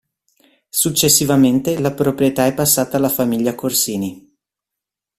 [0.69, 4.35] Successivamente la proprietà è passata alla famiglia Corsini.